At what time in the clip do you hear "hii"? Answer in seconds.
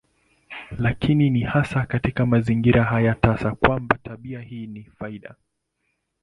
4.41-4.67